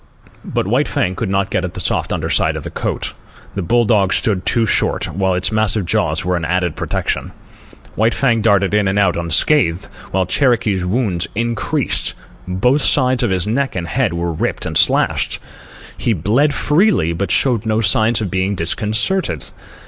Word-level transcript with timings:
But 0.43 0.65
White 0.65 0.87
Fang 0.87 1.13
could 1.15 1.29
not 1.29 1.51
get 1.51 1.63
at 1.63 1.75
the 1.75 1.79
soft 1.79 2.11
underside 2.11 2.55
of 2.55 2.63
the 2.63 2.71
throat. 2.71 3.13
The 3.53 3.61
bull 3.61 3.85
dog 3.85 4.13
stood 4.13 4.47
too 4.47 4.65
short, 4.65 5.13
while 5.13 5.35
its 5.35 5.51
massive 5.51 5.85
jaws 5.85 6.25
were 6.25 6.35
an 6.35 6.43
added 6.43 6.75
protection. 6.75 7.31
White 7.93 8.15
Fang 8.15 8.41
darted 8.41 8.73
in 8.73 8.87
and 8.87 8.97
out 8.97 9.15
unscathed, 9.15 9.85
while 10.09 10.25
Cherokee's 10.25 10.83
wounds 10.83 11.27
increased. 11.35 12.15
Both 12.47 12.81
sides 12.81 13.21
of 13.21 13.29
his 13.29 13.45
neck 13.45 13.75
and 13.75 13.87
head 13.87 14.11
were 14.13 14.33
ripped 14.33 14.65
and 14.65 14.75
slashed. 14.75 15.39
He 15.95 16.13
bled 16.13 16.51
freely, 16.51 17.13
but 17.13 17.29
showed 17.29 17.67
no 17.67 17.79
signs 17.79 18.21
of 18.21 18.31
being 18.31 18.55
disconcerted. 18.55 19.45